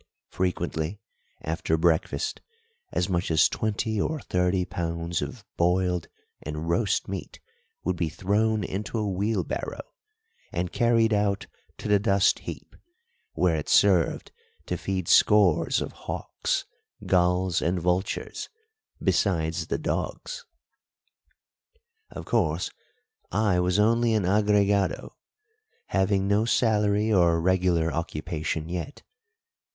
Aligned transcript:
Frequently, 0.29 0.99
after 1.43 1.77
breakfast, 1.77 2.41
as 2.91 3.07
much 3.07 3.29
as 3.29 3.47
twenty 3.47 4.01
or 4.01 4.19
thirty 4.19 4.65
pounds 4.65 5.21
of 5.21 5.45
boiled 5.57 6.07
and 6.41 6.67
roast 6.67 7.07
meat 7.07 7.39
would 7.83 7.97
be 7.97 8.09
thrown 8.09 8.63
into 8.63 8.97
a 8.97 9.07
wheelbarrow 9.07 9.83
and 10.51 10.71
carried 10.71 11.13
out 11.13 11.45
to 11.77 11.87
the 11.87 11.99
dust 11.99 12.39
heap, 12.39 12.75
where 13.33 13.55
it 13.55 13.69
served 13.69 14.31
to 14.65 14.75
feed 14.75 15.07
scores 15.07 15.81
of 15.81 15.91
hawks, 15.91 16.65
gulls, 17.05 17.61
and 17.61 17.79
vultures, 17.79 18.49
besides 19.03 19.67
the 19.67 19.77
dogs. 19.77 20.47
Of 22.09 22.25
course, 22.25 22.71
I 23.31 23.59
was 23.59 23.77
only 23.77 24.15
an 24.15 24.23
agregado, 24.25 25.11
having 25.89 26.27
no 26.27 26.45
salary 26.45 27.13
or 27.13 27.39
regular 27.39 27.93
occupation 27.93 28.67
yet. 28.67 29.03